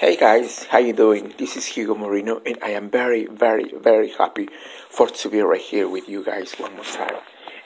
Hey 0.00 0.16
guys, 0.16 0.64
how 0.64 0.78
you 0.78 0.94
doing? 0.94 1.34
This 1.36 1.58
is 1.58 1.66
Hugo 1.66 1.94
Moreno 1.94 2.40
and 2.46 2.56
I 2.62 2.70
am 2.70 2.88
very, 2.88 3.26
very, 3.26 3.70
very 3.76 4.08
happy 4.08 4.48
for 4.88 5.06
to 5.06 5.28
be 5.28 5.42
right 5.42 5.60
here 5.60 5.90
with 5.90 6.08
you 6.08 6.24
guys 6.24 6.54
one 6.54 6.74
more 6.74 6.86
time. 6.86 7.16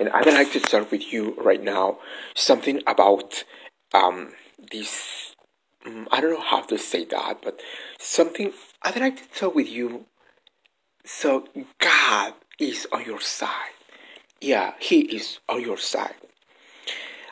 And 0.01 0.09
I'd 0.09 0.27
like 0.27 0.51
to 0.55 0.59
start 0.59 0.91
with 0.91 1.13
you 1.13 1.35
right 1.39 1.63
now 1.63 1.99
something 2.35 2.83
about 2.89 3.45
um 3.95 4.33
this 4.73 5.37
um, 5.87 6.09
I 6.11 6.21
don't 6.21 6.33
know 6.33 6.41
how 6.41 6.63
to 6.63 6.77
say 6.77 7.05
that, 7.05 7.39
but 7.41 7.61
something 8.01 8.53
I'd 8.83 8.99
like 8.99 9.17
to 9.23 9.39
talk 9.39 9.55
with 9.55 9.69
you 9.69 10.07
so 11.05 11.47
God 11.79 12.35
is 12.59 12.89
on 12.91 13.05
your 13.05 13.21
side. 13.21 13.79
Yeah, 14.41 14.73
He 14.81 15.03
is 15.03 15.39
on 15.49 15.61
your 15.63 15.79
side. 15.79 16.19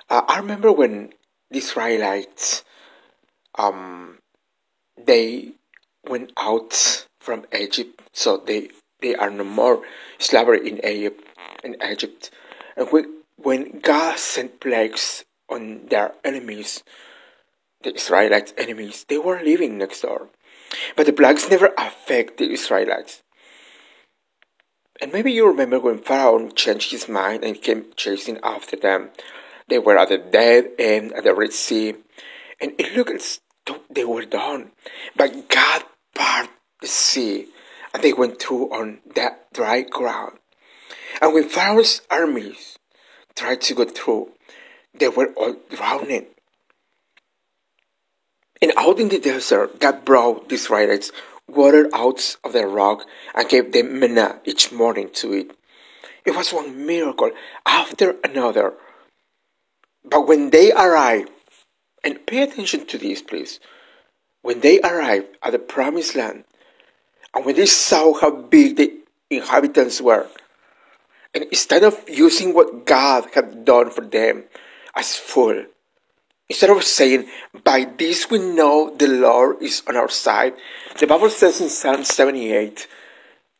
Uh, 0.09 0.23
I 0.29 0.39
remember 0.39 0.71
when 0.71 1.12
the 1.50 1.59
Israelites 1.59 2.62
um 3.59 4.21
they 5.06 5.52
went 6.09 6.33
out 6.37 7.06
from 7.20 7.47
Egypt, 7.52 8.02
so 8.12 8.37
they 8.37 8.70
they 9.01 9.15
are 9.16 9.30
no 9.30 9.45
more 9.45 9.83
slavery 10.19 10.69
in 10.69 10.84
Egypt 10.84 11.27
in 11.62 11.77
Egypt. 11.83 12.30
And 12.77 12.88
when, 12.91 13.23
when 13.37 13.80
God 13.80 14.19
sent 14.19 14.60
plagues 14.60 15.24
on 15.48 15.87
their 15.87 16.12
enemies, 16.24 16.83
the 17.83 17.95
Israelites' 17.95 18.55
enemies, 18.57 19.05
they 19.09 19.19
were 19.19 19.43
living 19.43 19.79
next 19.79 20.02
door. 20.02 20.29
But 20.96 21.07
the 21.07 21.12
plagues 21.12 21.51
never 21.51 21.71
affect 21.77 22.38
the 22.38 22.51
Israelites. 22.51 23.23
And 25.01 25.12
maybe 25.12 25.32
you 25.32 25.46
remember 25.46 25.80
when 25.80 25.98
Pharaoh 25.98 26.48
changed 26.51 26.93
his 26.93 27.09
mind 27.09 27.45
and 27.45 27.60
came 27.60 27.87
chasing 27.96 28.38
after 28.43 28.77
them. 28.77 29.10
They 29.69 29.79
were 29.79 29.98
at 29.98 30.10
the 30.10 30.19
dead 30.19 30.71
end 30.79 31.12
at 31.12 31.24
the 31.24 31.34
Red 31.34 31.52
Sea, 31.52 31.95
and 32.60 32.73
it 32.79 32.95
looked 32.96 33.41
they 33.91 34.05
were 34.05 34.25
done. 34.25 34.73
But 35.16 35.48
God 35.48 35.84
parted 36.15 36.51
the 36.80 36.89
sea, 36.89 37.49
and 37.93 38.02
they 38.02 38.13
went 38.13 38.41
through 38.41 38.73
on 38.73 38.99
that 39.15 39.52
dry 39.52 39.82
ground. 39.82 40.38
And 41.21 41.35
when 41.35 41.49
Pharaoh's 41.49 42.02
armies 42.10 42.79
tried 43.35 43.60
to 43.63 43.74
go 43.74 43.85
through, 43.85 44.32
they 44.95 45.09
were 45.09 45.32
all 45.37 45.57
drowning. 45.71 46.27
And 48.60 48.73
out 48.77 49.01
in 49.01 49.09
the 49.09 49.19
desert, 49.19 49.80
God 49.80 50.04
brought 50.04 50.49
the 50.49 50.54
Israelites 50.54 51.10
water 51.49 51.88
out 51.93 52.37
of 52.45 52.52
the 52.52 52.66
rock 52.66 53.04
and 53.35 53.49
gave 53.49 53.73
them 53.73 53.99
manna 53.99 54.41
each 54.45 54.73
morning 54.73 55.10
to 55.15 55.35
eat. 55.35 55.52
It 56.24 56.37
was 56.37 56.52
one 56.52 56.87
miracle 56.87 57.32
after 57.66 58.16
another. 58.23 58.74
But 60.04 60.29
when 60.29 60.51
they 60.51 60.73
arrived, 60.73 61.32
and 62.04 62.26
pay 62.26 62.42
attention 62.42 62.86
to 62.86 62.98
this, 62.98 63.22
please, 63.22 63.60
when 64.42 64.60
they 64.60 64.81
arrived 64.81 65.36
at 65.42 65.53
the 65.53 65.58
promised 65.58 66.14
land, 66.14 66.44
and 67.34 67.44
when 67.44 67.56
they 67.56 67.66
saw 67.66 68.12
how 68.14 68.31
big 68.31 68.76
the 68.76 68.92
inhabitants 69.31 70.00
were, 70.00 70.26
and 71.34 71.44
instead 71.44 71.82
of 71.82 72.04
using 72.08 72.53
what 72.53 72.84
God 72.84 73.28
had 73.34 73.64
done 73.64 73.91
for 73.91 74.03
them 74.03 74.44
as 74.94 75.16
full, 75.16 75.64
instead 76.48 76.70
of 76.70 76.84
saying, 76.84 77.28
By 77.64 77.84
this 77.84 78.30
we 78.30 78.38
know 78.38 78.94
the 78.94 79.08
Lord 79.08 79.62
is 79.62 79.82
on 79.86 79.97
our 79.97 80.10
side, 80.10 80.54
the 80.98 81.06
Bible 81.06 81.30
says 81.30 81.60
in 81.60 81.70
Psalm 81.70 82.04
78, 82.04 82.86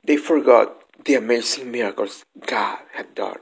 they 0.05 0.17
forgot 0.17 0.83
the 1.05 1.15
amazing 1.15 1.71
miracles 1.71 2.25
God 2.47 2.79
had 2.93 3.15
done. 3.15 3.39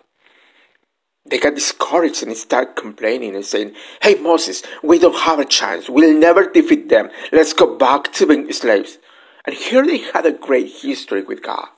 They 1.31 1.39
got 1.39 1.55
discouraged 1.55 2.25
and 2.25 2.37
started 2.37 2.75
complaining 2.75 3.37
and 3.37 3.45
saying, 3.45 3.75
Hey 4.03 4.17
Moses, 4.17 4.63
we 4.83 4.99
don't 4.99 5.17
have 5.21 5.39
a 5.39 5.45
chance. 5.45 5.89
We'll 5.89 6.19
never 6.19 6.51
defeat 6.51 6.89
them. 6.89 7.09
Let's 7.31 7.53
go 7.53 7.79
back 7.79 8.13
to 8.15 8.27
being 8.27 8.53
slaves. 8.53 8.99
And 9.45 9.55
here 9.55 9.87
they 9.87 9.99
had 9.99 10.27
a 10.27 10.33
great 10.33 10.71
history 10.83 11.23
with 11.23 11.43
God. 11.43 11.69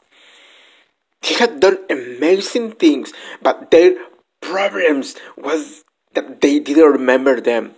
He 1.20 1.34
had 1.34 1.61
done 1.61 1.78
amazing 1.89 2.73
things, 2.73 3.12
but 3.42 3.70
their 3.70 3.95
problems 4.41 5.17
was 5.36 5.85
that 6.14 6.41
they 6.41 6.58
didn't 6.58 6.91
remember 6.91 7.41
them. 7.41 7.74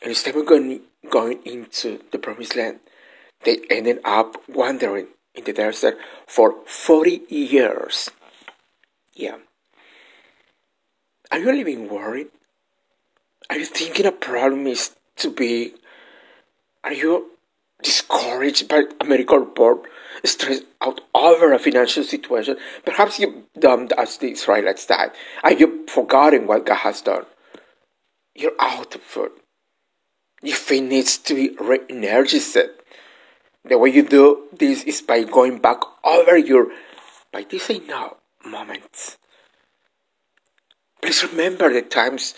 And 0.00 0.10
instead 0.10 0.34
of 0.34 0.46
going, 0.46 0.80
going 1.10 1.40
into 1.44 2.00
the 2.10 2.18
promised 2.18 2.56
land, 2.56 2.80
they 3.44 3.60
ended 3.70 4.00
up 4.04 4.42
wandering 4.48 5.08
in 5.34 5.44
the 5.44 5.52
desert 5.52 5.96
for 6.26 6.56
40 6.66 7.22
years. 7.28 8.10
Yeah. 9.14 9.36
Are 11.32 11.38
you 11.38 11.50
living 11.50 11.88
worried? 11.88 12.28
Are 13.48 13.58
you 13.58 13.64
thinking 13.64 14.04
a 14.04 14.12
problem 14.12 14.66
is 14.66 14.94
too 15.16 15.30
big? 15.30 15.72
Are 16.84 16.92
you 16.92 17.30
discouraged 17.82 18.68
by 18.68 18.82
a 19.00 19.04
medical 19.06 19.38
report, 19.38 19.88
stressed 20.24 20.64
out 20.82 21.00
over 21.14 21.54
a 21.54 21.58
financial 21.58 22.04
situation? 22.04 22.58
Perhaps 22.84 23.18
you've 23.18 23.46
done 23.58 23.88
as 23.96 24.18
the 24.18 24.32
Israelites 24.32 24.84
did, 24.84 25.12
Are 25.42 25.52
you've 25.52 25.88
forgotten 25.88 26.46
what 26.46 26.66
God 26.66 26.76
has 26.76 27.00
done. 27.00 27.24
You're 28.34 28.60
out 28.60 28.94
of 28.94 29.00
food. 29.00 29.32
Your 30.42 30.56
faith 30.56 30.82
needs 30.82 31.16
to 31.16 31.34
be 31.34 31.56
re-energized. 31.58 32.58
The 33.64 33.78
way 33.78 33.88
you 33.88 34.02
do 34.02 34.48
this 34.52 34.82
is 34.84 35.00
by 35.00 35.22
going 35.24 35.60
back 35.60 35.80
over 36.04 36.36
your, 36.36 36.72
by 37.32 37.46
this 37.48 37.70
I 37.70 37.78
know, 37.78 38.18
moments. 38.44 39.16
Please 41.02 41.24
remember 41.24 41.72
the 41.72 41.82
times 41.82 42.34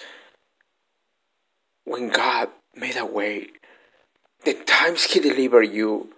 when 1.84 2.08
God 2.08 2.48
made 2.74 2.96
a 2.96 3.04
way, 3.04 3.48
the 4.46 4.54
times 4.54 5.04
He 5.04 5.20
delivered 5.20 5.70
you, 5.70 6.14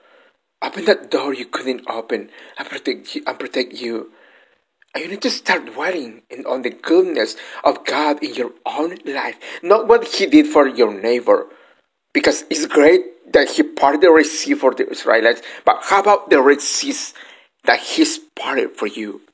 open 0.63 0.85
that 0.85 1.11
door 1.11 1.35
you 1.35 1.47
couldn't 1.47 1.83
open, 1.91 2.31
and 2.57 2.69
protect 2.69 3.17
you, 3.17 3.25
and 3.27 3.37
protect 3.37 3.73
you. 3.73 4.13
And 4.95 5.03
you 5.03 5.11
need 5.11 5.23
to 5.23 5.31
start 5.31 5.67
dwelling 5.67 6.23
in, 6.31 6.47
on 6.47 6.63
the 6.63 6.71
goodness 6.71 7.35
of 7.65 7.85
God 7.85 8.23
in 8.23 8.35
your 8.35 8.53
own 8.65 8.97
life, 9.05 9.37
not 9.65 9.89
what 9.89 10.07
He 10.07 10.27
did 10.27 10.47
for 10.47 10.69
your 10.69 10.95
neighbor. 10.95 11.49
Because 12.15 12.45
it's 12.49 12.67
great 12.67 13.33
that 13.33 13.51
He 13.51 13.65
parted 13.65 14.03
the 14.03 14.13
Red 14.13 14.27
Sea 14.27 14.55
for 14.55 14.73
the 14.73 14.89
Israelites, 14.89 15.43
but 15.65 15.81
how 15.83 15.99
about 15.99 16.31
the 16.31 16.41
Red 16.41 16.61
Seas 16.61 17.13
that 17.65 17.81
He's 17.81 18.19
parted 18.19 18.77
for 18.77 18.87
you? 18.87 19.26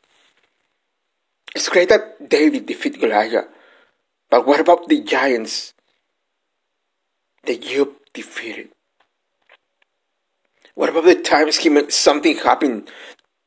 It's 1.63 1.69
great 1.69 1.91
that 1.91 2.29
David 2.29 2.67
defeated 2.67 3.01
Goliath, 3.01 3.47
but 4.29 4.45
what 4.45 4.59
about 4.59 4.89
the 4.89 5.01
giants 5.01 5.75
that 7.45 7.65
you 7.65 7.95
defeated? 8.13 8.71
What 10.75 10.89
about 10.89 11.05
the 11.05 11.15
times 11.15 11.59
he 11.59 11.69
made 11.69 11.93
something 11.93 12.37
happen, 12.39 12.89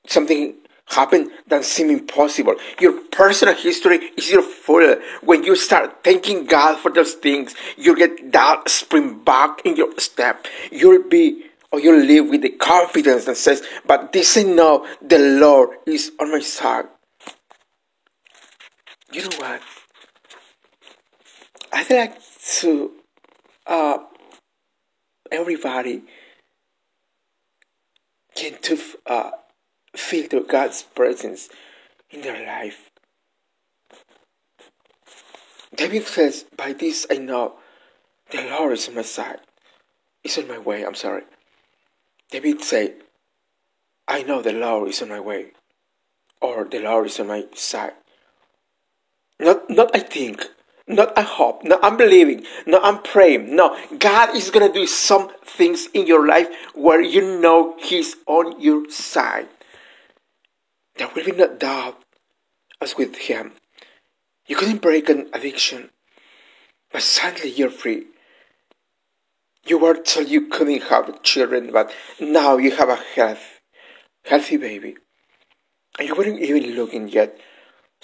something 0.07 0.55
happen 0.85 1.29
that 1.47 1.65
seemed 1.65 1.91
impossible? 1.91 2.55
Your 2.79 3.01
personal 3.11 3.53
history 3.53 3.97
is 4.15 4.31
your 4.31 4.43
full. 4.43 4.95
When 5.21 5.43
you 5.43 5.57
start 5.57 6.01
thanking 6.01 6.45
God 6.45 6.79
for 6.79 6.91
those 6.91 7.15
things, 7.15 7.53
you 7.75 7.97
get 7.97 8.31
that 8.31 8.69
spring 8.69 9.25
back 9.25 9.59
in 9.65 9.75
your 9.75 9.91
step. 9.99 10.47
You'll 10.71 11.03
be 11.03 11.47
or 11.73 11.81
you'll 11.81 11.99
live 11.99 12.29
with 12.29 12.43
the 12.43 12.51
confidence 12.51 13.25
that 13.25 13.35
says, 13.35 13.61
But 13.85 14.13
this 14.13 14.37
I 14.37 14.43
know 14.43 14.87
the 15.01 15.19
Lord 15.19 15.71
is 15.85 16.13
on 16.17 16.31
my 16.31 16.39
side. 16.39 16.85
You 19.15 19.21
know 19.29 19.37
what? 19.37 19.61
I'd 21.71 21.89
like 21.89 22.17
to 22.59 22.91
uh 23.65 23.99
everybody 25.31 26.03
can 28.35 28.57
to 28.63 28.77
uh, 29.05 29.31
feel 29.95 30.27
the 30.27 30.41
God's 30.41 30.83
presence 30.83 31.47
in 32.09 32.23
their 32.23 32.45
life. 32.45 32.89
David 35.73 36.05
says, 36.05 36.45
By 36.57 36.73
this 36.73 37.07
I 37.09 37.15
know 37.15 37.53
the 38.31 38.41
Lord 38.49 38.73
is 38.73 38.89
on 38.89 38.95
my 38.95 39.01
side. 39.01 39.39
Is 40.25 40.37
on 40.37 40.49
my 40.49 40.57
way, 40.57 40.83
I'm 40.85 40.95
sorry. 40.95 41.23
David 42.31 42.61
said, 42.61 42.95
I 44.09 44.23
know 44.23 44.41
the 44.41 44.51
Lord 44.51 44.89
is 44.89 45.01
on 45.01 45.07
my 45.07 45.21
way. 45.21 45.51
Or 46.41 46.65
the 46.65 46.79
Lord 46.79 47.05
is 47.05 47.17
on 47.21 47.27
my 47.27 47.45
side. 47.53 47.93
Not 49.39 49.69
not 49.69 49.91
I 49.93 49.99
think, 49.99 50.45
not 50.87 51.17
I 51.17 51.21
hope, 51.21 51.63
not 51.63 51.83
I'm 51.83 51.97
believing, 51.97 52.45
not 52.65 52.83
I'm 52.83 53.01
praying. 53.03 53.55
No, 53.55 53.77
God 53.99 54.35
is 54.35 54.49
gonna 54.49 54.71
do 54.71 54.87
some 54.87 55.29
things 55.43 55.87
in 55.93 56.07
your 56.07 56.25
life 56.25 56.47
where 56.73 57.01
you 57.01 57.39
know 57.39 57.75
He's 57.79 58.15
on 58.27 58.59
your 58.61 58.89
side. 58.89 59.47
There 60.95 61.09
will 61.13 61.25
be 61.25 61.31
no 61.33 61.53
doubt 61.53 62.01
as 62.81 62.95
with 62.95 63.15
Him. 63.15 63.53
You 64.47 64.55
couldn't 64.55 64.81
break 64.81 65.09
an 65.09 65.29
addiction, 65.33 65.89
but 66.91 67.01
suddenly 67.01 67.49
you're 67.49 67.69
free. 67.69 68.05
You 69.65 69.79
were 69.79 69.95
told 69.95 70.29
you 70.29 70.47
couldn't 70.47 70.83
have 70.83 71.23
children, 71.23 71.71
but 71.73 71.91
now 72.19 72.57
you 72.57 72.71
have 72.71 72.89
a 72.89 72.95
health, 72.95 73.59
healthy 74.23 74.57
baby. 74.57 74.95
And 75.97 76.07
you 76.07 76.15
weren't 76.15 76.39
even 76.39 76.75
looking 76.75 77.09
yet. 77.09 77.39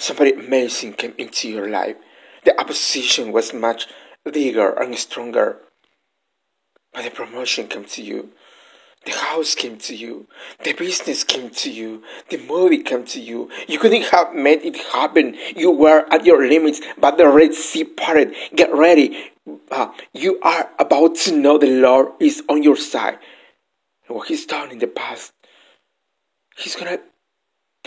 Somebody 0.02 0.34
amazing 0.34 0.94
came 0.94 1.14
into 1.20 1.48
your 1.48 1.70
life. 1.70 1.96
The 2.44 2.60
opposition 2.60 3.32
was 3.32 3.54
much 3.54 3.86
bigger 4.26 4.72
and 4.82 4.98
stronger. 4.98 5.60
but 6.92 7.04
the 7.04 7.12
promotion 7.12 7.68
came 7.68 7.86
to 7.86 8.02
you. 8.02 8.32
The 9.06 9.12
house 9.12 9.54
came 9.54 9.78
to 9.78 9.96
you. 9.96 10.28
The 10.64 10.74
business 10.74 11.24
came 11.24 11.52
to 11.52 11.70
you. 11.70 12.02
The 12.32 12.40
movie 12.40 12.82
came 12.82 13.06
to 13.14 13.22
you. 13.22 13.52
You 13.68 13.78
couldn't 13.78 14.06
have 14.06 14.34
made 14.34 14.64
it 14.64 14.78
happen. 14.78 15.36
You 15.56 15.70
were 15.70 16.08
at 16.12 16.26
your 16.26 16.48
limits, 16.48 16.82
but 16.98 17.18
the 17.18 17.28
Red 17.28 17.54
Sea 17.54 17.84
parted. 17.84 18.34
Get 18.56 18.74
ready. 18.74 19.32
Uh, 19.70 19.92
you 20.14 20.40
are 20.42 20.72
about 20.80 21.16
to 21.26 21.38
know 21.38 21.60
the 21.60 21.80
Lord 21.80 22.08
is 22.20 22.42
on 22.50 22.64
your 22.64 22.76
side. 22.76 23.20
What 24.08 24.30
He's 24.30 24.48
done 24.48 24.72
in 24.72 24.80
the 24.80 24.88
past, 24.88 25.32
He's 26.58 26.76
gonna 26.76 27.00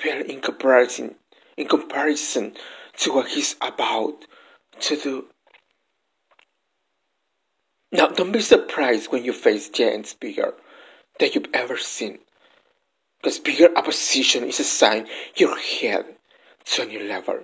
build 0.01 0.27
in 0.27 0.41
comparison, 0.41 1.17
in 1.56 1.69
comparison 1.69 2.55
to 2.99 3.12
what 3.12 3.29
He's 3.29 3.56
about 3.61 4.25
to 4.81 4.97
do. 4.97 5.27
Now, 7.93 8.09
don't 8.09 8.33
be 8.33 8.41
surprised 8.41 9.12
when 9.12 9.25
you 9.25 9.33
face 9.33 9.69
giants 9.69 10.15
bigger 10.15 10.55
than 11.21 11.31
you've 11.33 11.55
ever 11.55 11.77
seen. 11.77 12.19
Because 13.23 13.39
bigger 13.39 13.69
opposition 13.77 14.45
is 14.45 14.61
a 14.61 14.65
sign 14.65 15.06
your 15.37 15.56
head 15.56 16.05
to 16.65 16.83
a 16.83 16.87
new 16.87 17.05
level. 17.05 17.41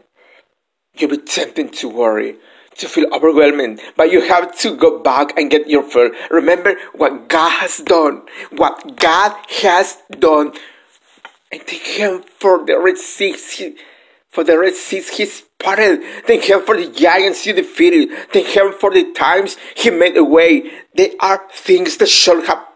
You'll 0.94 1.10
be 1.10 1.18
tempted 1.18 1.72
to 1.74 1.88
worry, 1.88 2.36
to 2.78 2.88
feel 2.88 3.14
overwhelmed, 3.14 3.80
but 3.96 4.10
you 4.10 4.22
have 4.22 4.58
to 4.58 4.76
go 4.76 4.98
back 4.98 5.38
and 5.38 5.50
get 5.50 5.70
your 5.70 5.84
fill. 5.84 6.10
Remember 6.30 6.74
what 6.94 7.28
God 7.28 7.50
has 7.60 7.78
done, 7.78 8.22
what 8.50 8.96
God 8.96 9.36
has 9.62 9.98
done, 10.18 10.52
and 11.52 11.66
take 11.66 11.86
Him 11.86 12.22
for 12.22 12.64
the 12.64 12.94
Sea, 12.96 13.36
for 14.30 14.44
the 14.44 14.58
Red 14.58 14.74
Sea 14.74 15.00
He's 15.00 15.42
parted. 15.58 16.02
Thank 16.26 16.44
Him 16.44 16.62
for 16.62 16.76
the 16.76 16.90
giants 16.90 17.44
He 17.44 17.52
defeated. 17.52 18.10
Thank 18.32 18.48
Him 18.48 18.72
for 18.72 18.90
the 18.90 19.12
times 19.12 19.56
He 19.76 19.90
made 19.90 20.16
a 20.16 20.24
way. 20.24 20.70
There 20.94 21.10
are 21.20 21.46
things 21.52 21.96
that 21.98 22.08
should 22.08 22.46
have 22.46 22.66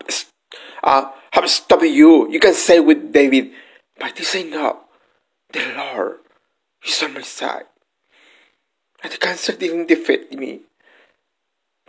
uh, 0.83 1.11
have 1.33 1.49
stopped 1.49 1.85
you. 1.85 2.31
You 2.31 2.39
can 2.39 2.55
say 2.55 2.79
with 2.79 3.13
David, 3.13 3.51
but 3.99 4.15
this 4.17 4.35
ain't 4.35 4.51
not. 4.51 4.85
The 5.53 5.73
Lord 5.77 6.19
is 6.87 7.03
on 7.03 7.15
my 7.15 7.23
side. 7.23 7.65
And 9.03 9.13
the 9.13 9.19
cancer 9.19 9.53
didn't 9.53 9.89
defeat 9.89 10.33
me. 10.33 10.61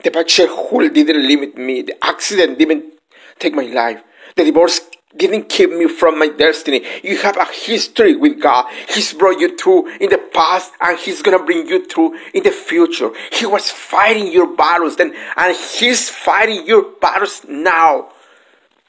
The 0.04 0.12
bad 0.12 0.30
hole 0.50 0.88
didn't 0.90 1.28
limit 1.28 1.58
me. 1.58 1.82
The 1.82 2.04
accident 2.04 2.60
didn't 2.60 2.94
take 3.40 3.54
my 3.54 3.64
life. 3.64 4.02
The 4.36 4.44
divorce 4.44 4.82
didn't 5.18 5.50
keep 5.50 5.72
me 5.72 5.88
from 5.88 6.20
my 6.20 6.28
destiny. 6.28 6.84
You 7.04 7.18
have 7.20 7.38
a 7.38 7.46
history 7.46 8.16
with 8.16 8.42
God. 8.42 8.72
He's 8.90 9.14
brought 9.14 9.40
you 9.40 9.56
through 9.58 9.96
in 9.98 10.10
the 10.10 10.18
past 10.18 10.72
and 10.82 10.98
He's 11.00 11.22
gonna 11.22 11.44
bring 11.44 11.68
you 11.68 11.86
through 11.86 12.18
in 12.34 12.44
the 12.44 12.52
future. 12.52 13.12
He 13.32 13.46
was 13.46 13.70
fighting 13.70 14.32
your 14.32 14.48
battles 14.56 14.98
then 14.98 15.14
and 15.38 15.56
He's 15.56 16.10
fighting 16.10 16.66
your 16.66 16.84
battles 17.00 17.46
now. 17.48 18.10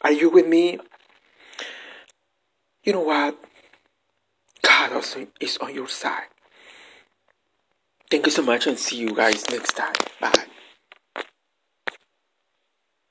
Are 0.03 0.13
you 0.13 0.31
with 0.31 0.47
me? 0.47 0.79
You 2.85 2.93
know 2.93 3.01
what? 3.01 3.39
God 4.63 4.93
also 4.93 5.27
is 5.41 5.59
on 5.59 5.75
your 5.75 5.89
side. 5.89 6.29
Thank 8.11 8.27
you 8.27 8.33
so 8.33 8.43
much 8.43 8.67
and 8.67 8.79
see 8.79 8.97
you 8.97 9.15
guys 9.15 9.49
next 9.51 9.73
time. 9.73 9.95
Bye. 10.21 10.47